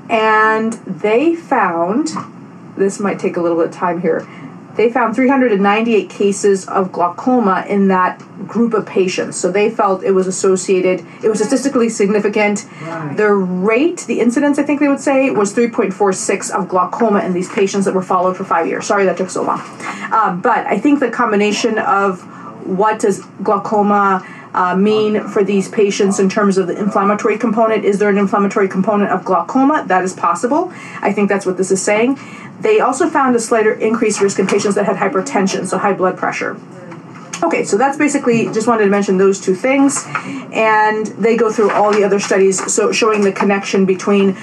and 0.09 0.73
they 0.85 1.35
found 1.35 2.09
this 2.77 2.99
might 2.99 3.19
take 3.19 3.37
a 3.37 3.41
little 3.41 3.59
bit 3.59 3.67
of 3.67 3.73
time 3.73 4.01
here 4.01 4.27
they 4.77 4.91
found 4.91 5.15
398 5.15 6.09
cases 6.09 6.67
of 6.67 6.93
glaucoma 6.93 7.65
in 7.69 7.89
that 7.89 8.19
group 8.47 8.75
of 8.75 8.87
patients. 8.87 9.37
So 9.37 9.51
they 9.53 9.71
felt 9.71 10.03
it 10.03 10.13
was 10.13 10.27
associated, 10.27 11.07
it 11.23 11.29
was 11.29 11.39
statistically 11.39 11.89
significant. 11.89 12.67
Right. 12.81 13.15
The 13.17 13.33
rate, 13.33 14.05
the 14.07 14.21
incidence, 14.21 14.59
I 14.59 14.63
think 14.63 14.81
they 14.81 14.89
would 14.89 15.01
say, 15.01 15.31
was 15.31 15.55
3.46 15.55 16.51
of 16.51 16.69
glaucoma 16.69 17.21
in 17.21 17.33
these 17.33 17.51
patients 17.51 17.85
that 17.85 17.95
were 17.95 18.03
followed 18.03 18.37
for 18.37 18.45
five 18.45 18.67
years. 18.67 18.87
Sorry 18.87 19.05
that 19.05 19.17
took 19.17 19.31
so 19.31 19.43
long. 19.43 19.61
Um, 20.13 20.41
but 20.41 20.67
I 20.67 20.79
think 20.79 21.01
the 21.01 21.11
combination 21.11 21.79
of 21.79 22.23
what 22.67 23.01
does 23.01 23.25
glaucoma 23.43 24.27
uh, 24.55 24.77
mean 24.77 25.29
for 25.29 25.43
these 25.43 25.69
patients 25.69 26.19
in 26.19 26.29
terms 26.29 26.59
of 26.59 26.67
the 26.67 26.79
inflammatory 26.79 27.39
component? 27.39 27.85
Is 27.85 27.99
there 27.99 28.11
an 28.11 28.19
inflammatory 28.19 28.69
component 28.69 29.11
of 29.11 29.25
glaucoma? 29.25 29.85
That 29.87 30.05
is 30.05 30.13
possible. 30.13 30.73
I 31.01 31.13
think 31.13 31.29
that's 31.29 31.47
what 31.47 31.57
this 31.57 31.71
is 31.71 31.83
saying. 31.83 32.19
They 32.61 32.81
also 32.81 33.09
found 33.09 33.35
a 33.35 33.41
slighter 33.41 33.73
increased 33.73 34.21
risk 34.21 34.39
in 34.39 34.47
patients 34.47 34.75
that 34.77 34.87
had 34.87 34.97
hypertension, 34.97 35.67
so 35.67 35.79
high 35.79 35.95
blood 35.95 36.17
pressure. 36.17 36.61
Okay, 37.43 37.65
so 37.65 37.77
that's 37.77 37.99
basically 37.99 38.45
just 38.53 38.69
wanted 38.69 38.85
to 38.85 38.91
mention 38.91 39.17
those 39.17 39.41
two 39.41 39.55
things, 39.55 40.05
and 40.53 41.07
they 41.07 41.37
go 41.37 41.51
through 41.51 41.73
all 41.73 41.93
the 41.93 42.05
other 42.05 42.21
studies, 42.21 42.73
so 42.73 42.93
showing 42.93 43.23
the 43.23 43.33
connection 43.33 43.85
between 43.85 44.37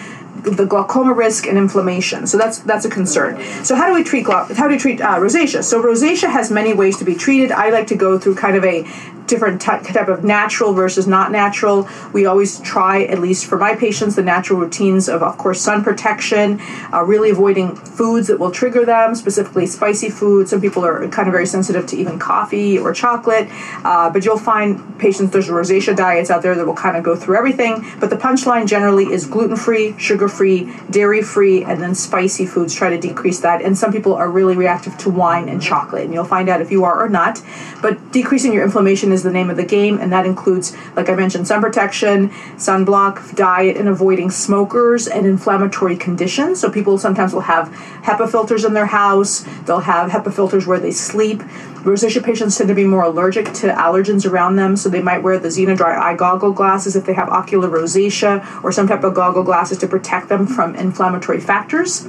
the 0.44 0.66
glaucoma 0.66 1.13
risk 1.13 1.48
and 1.48 1.58
inflammation. 1.58 2.28
So 2.28 2.38
that's 2.38 2.60
that's 2.60 2.86
a 2.86 2.89
concern. 2.89 3.42
So 3.63 3.75
how 3.75 3.88
do 3.88 3.94
we 3.94 4.04
treat 4.04 4.25
glau- 4.25 4.54
how 4.54 4.68
do 4.68 4.74
we 4.74 4.80
treat 4.80 5.01
uh, 5.01 5.18
rosacea? 5.18 5.63
So 5.63 5.82
rosacea 5.82 6.30
has 6.30 6.51
many 6.51 6.74
ways 6.74 6.98
to 6.98 7.06
be 7.06 7.16
treated. 7.16 7.51
I 7.51 7.70
like 7.70 7.88
to 7.88 7.96
go 7.96 8.20
through 8.20 8.36
kind 8.36 8.56
of 8.56 8.66
a 8.66 8.84
different 9.29 9.62
type 9.62 10.07
of 10.09 10.24
natural 10.24 10.74
versus 10.74 11.07
not 11.07 11.31
natural. 11.31 11.88
We 12.12 12.25
always 12.25 12.59
try, 12.62 13.03
at 13.03 13.19
least 13.19 13.45
for 13.45 13.57
my 13.57 13.75
patients, 13.75 14.15
the 14.15 14.24
natural 14.24 14.59
routines 14.59 15.07
of, 15.07 15.21
of 15.24 15.38
course, 15.38 15.62
sun 15.62 15.83
protection, 15.83 16.59
uh, 16.93 17.03
really 17.03 17.29
avoiding 17.29 17.75
foods 17.75 18.27
that 18.27 18.39
will 18.39 18.51
trigger 18.51 18.86
them, 18.86 19.15
specifically 19.15 19.65
spicy 19.67 20.09
foods. 20.09 20.50
Some 20.50 20.62
people 20.62 20.83
are 20.83 21.07
kind 21.09 21.27
of 21.27 21.31
very 21.31 21.45
sensitive 21.45 21.86
to 21.88 21.95
even 21.95 22.19
coffee 22.19 22.77
or 22.77 22.93
chocolate, 22.93 23.48
uh, 23.86 24.09
but 24.09 24.25
you'll 24.25 24.38
find 24.38 24.98
patients, 25.00 25.31
there's 25.31 25.48
rosacea 25.48 25.95
diets 25.95 26.29
out 26.29 26.41
there 26.41 26.55
that 26.55 26.65
will 26.65 26.74
kind 26.74 26.98
of 26.98 27.03
go 27.03 27.15
through 27.15 27.38
everything. 27.38 27.86
But 28.00 28.09
the 28.09 28.17
punchline 28.17 28.67
generally 28.67 29.05
is 29.05 29.25
gluten 29.25 29.55
free, 29.55 29.98
sugar 30.00 30.27
free, 30.27 30.74
dairy 30.89 31.21
free, 31.21 31.63
and 31.63 31.81
then 31.81 31.93
spicy 31.93 32.45
foods. 32.45 32.74
Try 32.74 32.89
to 32.89 33.00
decrease 33.00 33.39
that. 33.41 33.62
And 33.62 33.77
some 33.77 33.91
people 33.91 34.13
are 34.15 34.29
really 34.29 34.55
reactive 34.55 34.98
to 35.00 35.09
wine 35.09 35.48
and 35.48 35.62
chocolate, 35.62 36.05
and 36.05 36.13
you'll 36.13 36.25
find 36.25 36.50
out 36.50 36.62
if 36.62 36.71
you 36.71 36.83
are 36.83 37.03
or 37.03 37.09
not. 37.09 37.41
But 37.81 38.12
decreasing 38.12 38.53
your 38.53 38.63
inflammation 38.63 39.12
is 39.12 39.18
is 39.19 39.23
the 39.23 39.31
name 39.31 39.49
of 39.49 39.57
the 39.57 39.65
game, 39.65 39.99
and 39.99 40.11
that 40.11 40.25
includes, 40.25 40.75
like 40.95 41.09
I 41.09 41.15
mentioned, 41.15 41.47
sun 41.47 41.61
protection, 41.61 42.29
sunblock, 42.57 43.35
diet, 43.35 43.77
and 43.77 43.88
avoiding 43.88 44.29
smokers 44.31 45.07
and 45.07 45.25
inflammatory 45.25 45.95
conditions. 45.95 46.59
So 46.61 46.69
people 46.69 46.97
sometimes 46.97 47.33
will 47.33 47.41
have 47.55 47.69
HEPA 48.03 48.31
filters 48.31 48.63
in 48.65 48.73
their 48.73 48.88
house. 48.88 49.45
They'll 49.65 49.81
have 49.81 50.11
HEPA 50.11 50.33
filters 50.33 50.65
where 50.65 50.79
they 50.79 50.91
sleep. 50.91 51.39
Rosacea 51.83 52.23
patients 52.23 52.57
tend 52.57 52.69
to 52.69 52.75
be 52.75 52.83
more 52.83 53.03
allergic 53.03 53.45
to 53.61 53.67
allergens 53.67 54.29
around 54.29 54.55
them, 54.55 54.75
so 54.75 54.89
they 54.89 55.01
might 55.01 55.23
wear 55.23 55.38
the 55.38 55.49
Xenodry 55.49 55.97
eye 55.97 56.15
goggle 56.15 56.51
glasses 56.51 56.95
if 56.95 57.05
they 57.05 57.13
have 57.13 57.29
ocular 57.29 57.69
rosacea 57.69 58.63
or 58.63 58.71
some 58.71 58.88
type 58.88 59.03
of 59.03 59.13
goggle 59.13 59.43
glasses 59.43 59.77
to 59.79 59.88
protect 59.88 60.29
them 60.29 60.47
from 60.47 60.75
inflammatory 60.75 61.39
factors. 61.39 62.07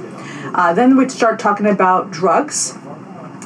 Uh, 0.53 0.73
then 0.73 0.97
we 0.97 1.07
start 1.07 1.39
talking 1.39 1.65
about 1.65 2.11
drugs. 2.11 2.77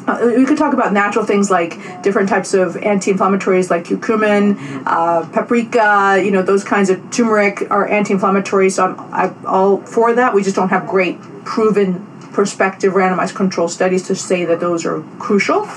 Uh, 0.07 0.33
we 0.37 0.45
could 0.45 0.57
talk 0.57 0.73
about 0.73 0.93
natural 0.93 1.25
things 1.25 1.49
like 1.49 2.03
different 2.03 2.29
types 2.29 2.53
of 2.53 2.77
anti-inflammatories 2.77 3.69
like 3.69 3.85
curcumin, 3.85 4.83
uh, 4.85 5.25
paprika, 5.29 6.21
you 6.23 6.31
know, 6.31 6.43
those 6.43 6.63
kinds 6.63 6.89
of 6.89 7.09
turmeric 7.11 7.69
are 7.71 7.87
anti-inflammatory. 7.87 8.69
So 8.69 8.85
I'm, 8.85 8.99
I'm 9.13 9.45
all 9.45 9.77
for 9.81 10.13
that. 10.13 10.33
We 10.33 10.43
just 10.43 10.55
don't 10.55 10.69
have 10.69 10.87
great 10.87 11.19
proven 11.43 12.05
prospective 12.33 12.93
randomized 12.93 13.35
control 13.35 13.67
studies 13.67 14.05
to 14.07 14.15
say 14.15 14.45
that 14.45 14.59
those 14.59 14.85
are 14.85 15.01
crucial. 15.19 15.67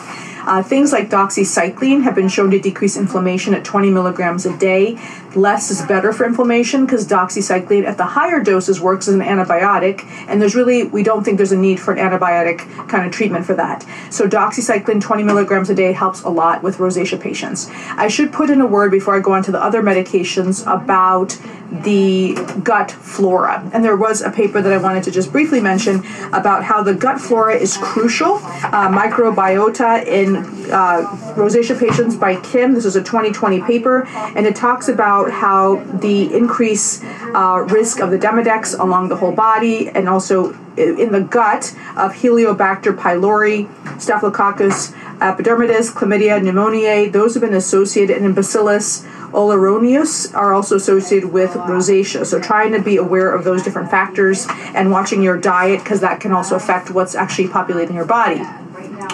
Uh, 0.48 0.62
things 0.62 0.94
like 0.94 1.10
doxycycline 1.10 2.02
have 2.02 2.14
been 2.14 2.26
shown 2.26 2.50
to 2.50 2.58
decrease 2.58 2.96
inflammation 2.96 3.52
at 3.52 3.66
20 3.66 3.90
milligrams 3.90 4.46
a 4.46 4.56
day. 4.56 4.98
Less 5.34 5.70
is 5.70 5.82
better 5.82 6.10
for 6.10 6.24
inflammation 6.24 6.86
because 6.86 7.06
doxycycline 7.06 7.84
at 7.84 7.98
the 7.98 8.06
higher 8.06 8.42
doses 8.42 8.80
works 8.80 9.08
as 9.08 9.14
an 9.14 9.20
antibiotic, 9.20 10.06
and 10.26 10.40
there's 10.40 10.54
really, 10.54 10.84
we 10.84 11.02
don't 11.02 11.22
think 11.22 11.36
there's 11.36 11.52
a 11.52 11.56
need 11.56 11.78
for 11.78 11.92
an 11.92 11.98
antibiotic 11.98 12.60
kind 12.88 13.06
of 13.06 13.12
treatment 13.12 13.44
for 13.44 13.52
that. 13.56 13.86
So, 14.10 14.26
doxycycline 14.26 15.02
20 15.02 15.22
milligrams 15.22 15.68
a 15.68 15.74
day 15.74 15.92
helps 15.92 16.22
a 16.22 16.30
lot 16.30 16.62
with 16.62 16.78
rosacea 16.78 17.20
patients. 17.20 17.68
I 17.90 18.08
should 18.08 18.32
put 18.32 18.48
in 18.48 18.62
a 18.62 18.66
word 18.66 18.90
before 18.90 19.16
I 19.16 19.20
go 19.20 19.32
on 19.32 19.42
to 19.42 19.52
the 19.52 19.62
other 19.62 19.82
medications 19.82 20.62
about 20.62 21.38
the 21.70 22.34
gut 22.62 22.90
flora. 22.90 23.68
And 23.72 23.84
there 23.84 23.96
was 23.96 24.22
a 24.22 24.30
paper 24.30 24.62
that 24.62 24.72
I 24.72 24.78
wanted 24.78 25.04
to 25.04 25.10
just 25.10 25.30
briefly 25.32 25.60
mention 25.60 25.96
about 26.32 26.64
how 26.64 26.82
the 26.82 26.94
gut 26.94 27.20
flora 27.20 27.56
is 27.56 27.76
crucial. 27.76 28.36
Uh, 28.36 28.88
microbiota 28.88 30.04
in 30.06 30.36
uh, 30.72 31.06
rosacea 31.36 31.78
patients 31.78 32.16
by 32.16 32.40
Kim. 32.40 32.74
This 32.74 32.84
is 32.84 32.96
a 32.96 33.02
2020 33.02 33.60
paper, 33.62 34.06
and 34.08 34.46
it 34.46 34.56
talks 34.56 34.88
about 34.88 35.30
how 35.30 35.76
the 36.00 36.34
increased 36.34 37.04
uh, 37.34 37.66
risk 37.68 38.00
of 38.00 38.10
the 38.10 38.18
Demodex 38.18 38.78
along 38.78 39.08
the 39.08 39.16
whole 39.16 39.32
body 39.32 39.88
and 39.88 40.08
also 40.08 40.54
in 40.78 41.10
the 41.12 41.20
gut 41.20 41.74
of 41.96 42.12
Helicobacter 42.14 42.96
pylori, 42.96 43.68
Staphylococcus 44.00 44.92
epidermidis, 45.18 45.92
chlamydia 45.92 46.40
pneumoniae, 46.40 47.10
those 47.12 47.34
have 47.34 47.40
been 47.40 47.54
associated, 47.54 48.18
in 48.18 48.32
Bacillus 48.32 49.04
oleronius 49.32 50.34
are 50.34 50.54
also 50.54 50.76
associated 50.76 51.32
with 51.32 51.50
rosacea. 51.50 52.24
So 52.24 52.40
trying 52.40 52.72
to 52.72 52.80
be 52.80 52.96
aware 52.96 53.34
of 53.34 53.44
those 53.44 53.62
different 53.62 53.90
factors 53.90 54.46
and 54.74 54.90
watching 54.90 55.22
your 55.22 55.38
diet 55.38 55.82
because 55.82 56.00
that 56.00 56.20
can 56.20 56.32
also 56.32 56.56
affect 56.56 56.90
what's 56.90 57.14
actually 57.14 57.48
populating 57.48 57.94
your 57.94 58.04
body. 58.04 58.42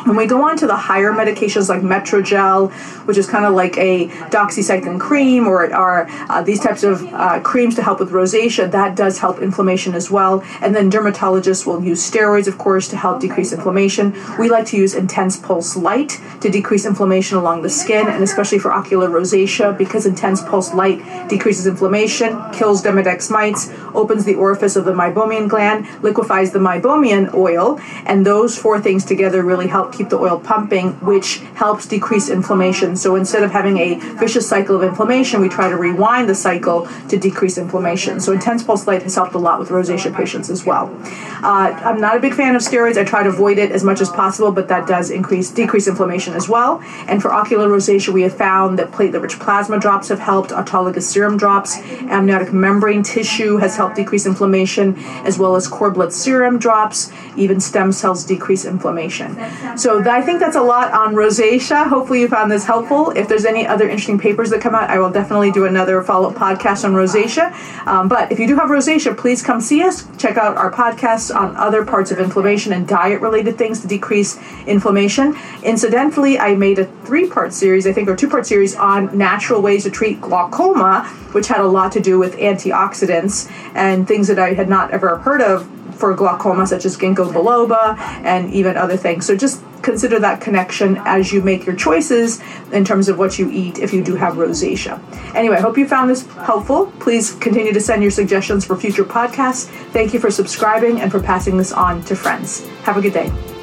When 0.04 0.16
we 0.16 0.26
go 0.26 0.42
on 0.46 0.58
to 0.58 0.66
the 0.66 0.76
higher 0.76 1.12
medications 1.12 1.70
like 1.70 1.80
Metrogel, 1.80 2.70
which 3.06 3.16
is 3.16 3.26
kind 3.26 3.46
of 3.46 3.54
like 3.54 3.78
a 3.78 4.08
doxycycline 4.28 5.00
cream 5.00 5.48
or, 5.48 5.72
uh, 5.72 6.42
these 6.42 6.60
types 6.60 6.82
of 6.82 7.02
uh, 7.14 7.40
creams 7.40 7.74
to 7.76 7.82
help 7.82 8.00
with 8.00 8.10
rosacea, 8.10 8.70
that 8.70 8.96
does 8.96 9.18
help 9.20 9.38
inflammation 9.38 9.94
as 9.94 10.10
well. 10.10 10.44
And 10.60 10.76
then 10.76 10.90
dermatologists 10.90 11.66
will 11.66 11.82
use 11.82 12.02
steroids, 12.08 12.46
of 12.46 12.58
course, 12.58 12.86
to 12.88 12.98
help 12.98 13.20
decrease 13.20 13.54
inflammation. 13.54 14.14
We 14.38 14.50
like 14.50 14.66
to 14.66 14.76
use 14.76 14.94
intense 14.94 15.38
pulse 15.38 15.74
light 15.74 16.20
to 16.42 16.50
decrease 16.50 16.84
inflammation 16.84 17.38
along 17.38 17.62
the 17.62 17.70
skin, 17.70 18.06
and 18.06 18.22
especially 18.22 18.58
for 18.58 18.72
ocular 18.72 19.08
rosacea, 19.08 19.76
because 19.78 20.04
intense 20.04 20.42
pulse 20.42 20.74
light 20.74 21.00
decreases 21.30 21.66
inflammation, 21.66 22.38
kills 22.52 22.82
Demodex 22.82 23.30
mites, 23.30 23.70
opens 23.94 24.26
the 24.26 24.34
orifice 24.34 24.76
of 24.76 24.84
the 24.84 24.92
meibomian 24.92 25.48
gland, 25.48 25.86
liquefies 26.02 26.52
the 26.52 26.58
meibomian 26.58 27.32
oil, 27.32 27.80
and 28.04 28.26
those 28.26 28.58
four 28.58 28.78
things 28.78 29.06
together 29.06 29.42
really 29.42 29.68
help 29.68 29.93
keep 29.96 30.08
the 30.08 30.18
oil 30.18 30.38
pumping, 30.38 30.92
which 31.00 31.38
helps 31.54 31.86
decrease 31.86 32.28
inflammation. 32.28 32.96
So 32.96 33.16
instead 33.16 33.42
of 33.42 33.50
having 33.52 33.78
a 33.78 33.94
vicious 34.18 34.48
cycle 34.48 34.76
of 34.76 34.82
inflammation, 34.82 35.40
we 35.40 35.48
try 35.48 35.68
to 35.68 35.76
rewind 35.76 36.28
the 36.28 36.34
cycle 36.34 36.88
to 37.08 37.16
decrease 37.18 37.58
inflammation. 37.58 38.20
So 38.20 38.32
intense 38.32 38.62
pulse 38.62 38.86
light 38.86 39.02
has 39.02 39.14
helped 39.14 39.34
a 39.34 39.38
lot 39.38 39.58
with 39.58 39.68
rosacea 39.68 40.14
patients 40.14 40.50
as 40.50 40.64
well. 40.64 40.94
Uh, 41.42 41.70
I'm 41.84 42.00
not 42.00 42.16
a 42.16 42.20
big 42.20 42.34
fan 42.34 42.56
of 42.56 42.62
steroids. 42.62 42.96
I 42.96 43.04
try 43.04 43.22
to 43.22 43.28
avoid 43.28 43.58
it 43.58 43.70
as 43.70 43.84
much 43.84 44.00
as 44.00 44.10
possible, 44.10 44.50
but 44.52 44.68
that 44.68 44.86
does 44.86 45.10
increase 45.10 45.50
decrease 45.50 45.86
inflammation 45.86 46.34
as 46.34 46.48
well. 46.48 46.82
And 47.06 47.20
for 47.22 47.32
ocular 47.32 47.68
rosacea, 47.68 48.12
we 48.12 48.22
have 48.22 48.36
found 48.36 48.78
that 48.78 48.90
platelet-rich 48.90 49.38
plasma 49.38 49.78
drops 49.78 50.08
have 50.08 50.20
helped. 50.20 50.50
Autologous 50.50 51.02
serum 51.02 51.36
drops, 51.36 51.78
amniotic 52.10 52.52
membrane 52.52 53.02
tissue 53.02 53.58
has 53.58 53.76
helped 53.76 53.96
decrease 53.96 54.26
inflammation, 54.26 54.96
as 55.24 55.38
well 55.38 55.56
as 55.56 55.68
cord 55.68 55.94
blood 55.94 56.12
serum 56.12 56.58
drops. 56.58 57.12
Even 57.36 57.60
stem 57.60 57.92
cells 57.92 58.24
decrease 58.24 58.64
inflammation. 58.64 59.36
So 59.76 59.83
I 59.86 60.22
think 60.22 60.40
that's 60.40 60.56
a 60.56 60.62
lot 60.62 60.92
on 60.92 61.14
rosacea. 61.14 61.88
Hopefully 61.88 62.20
you 62.20 62.28
found 62.28 62.50
this 62.50 62.64
helpful. 62.64 63.10
If 63.10 63.28
there's 63.28 63.44
any 63.44 63.66
other 63.66 63.88
interesting 63.88 64.18
papers 64.18 64.50
that 64.50 64.60
come 64.60 64.74
out, 64.74 64.88
I 64.88 64.98
will 64.98 65.10
definitely 65.10 65.50
do 65.50 65.66
another 65.66 66.02
follow-up 66.02 66.34
podcast 66.34 66.84
on 66.84 66.92
rosacea. 66.92 67.52
Um, 67.86 68.08
but 68.08 68.32
if 68.32 68.38
you 68.38 68.46
do 68.46 68.56
have 68.56 68.70
rosacea, 68.70 69.16
please 69.16 69.42
come 69.42 69.60
see 69.60 69.82
us. 69.82 70.06
Check 70.16 70.36
out 70.36 70.56
our 70.56 70.70
podcasts 70.72 71.34
on 71.34 71.54
other 71.56 71.84
parts 71.84 72.10
of 72.10 72.18
inflammation 72.18 72.72
and 72.72 72.88
diet-related 72.88 73.58
things 73.58 73.80
to 73.80 73.86
decrease 73.86 74.38
inflammation. 74.66 75.36
Incidentally, 75.62 76.38
I 76.38 76.54
made 76.54 76.78
a 76.78 76.86
three-part 77.04 77.52
series, 77.52 77.86
I 77.86 77.92
think, 77.92 78.08
or 78.08 78.16
two-part 78.16 78.46
series 78.46 78.74
on 78.76 79.16
natural 79.16 79.60
ways 79.60 79.84
to 79.84 79.90
treat 79.90 80.20
glaucoma, 80.20 81.04
which 81.32 81.48
had 81.48 81.60
a 81.60 81.68
lot 81.68 81.92
to 81.92 82.00
do 82.00 82.18
with 82.18 82.36
antioxidants 82.36 83.50
and 83.74 84.08
things 84.08 84.28
that 84.28 84.38
I 84.38 84.54
had 84.54 84.68
not 84.68 84.92
ever 84.92 85.18
heard 85.18 85.42
of 85.42 85.68
for 85.94 86.14
glaucoma, 86.14 86.66
such 86.66 86.84
as 86.84 86.96
ginkgo 86.96 87.32
biloba 87.32 87.96
and 88.24 88.52
even 88.52 88.76
other 88.76 88.96
things. 88.96 89.26
So 89.26 89.36
just 89.36 89.62
consider 89.84 90.18
that 90.18 90.40
connection 90.40 90.96
as 91.04 91.32
you 91.32 91.42
make 91.42 91.66
your 91.66 91.76
choices 91.76 92.40
in 92.72 92.84
terms 92.84 93.08
of 93.08 93.18
what 93.18 93.38
you 93.38 93.50
eat 93.50 93.78
if 93.78 93.92
you 93.92 94.02
do 94.02 94.16
have 94.16 94.34
rosacea. 94.34 95.00
Anyway, 95.34 95.56
I 95.56 95.60
hope 95.60 95.78
you 95.78 95.86
found 95.86 96.10
this 96.10 96.26
helpful. 96.26 96.86
Please 96.98 97.34
continue 97.34 97.72
to 97.72 97.80
send 97.80 98.02
your 98.02 98.10
suggestions 98.10 98.64
for 98.64 98.76
future 98.76 99.04
podcasts. 99.04 99.66
Thank 99.92 100.14
you 100.14 100.20
for 100.20 100.30
subscribing 100.30 101.00
and 101.00 101.12
for 101.12 101.20
passing 101.20 101.56
this 101.56 101.72
on 101.72 102.02
to 102.04 102.16
friends. 102.16 102.66
Have 102.82 102.96
a 102.96 103.00
good 103.00 103.12
day. 103.12 103.53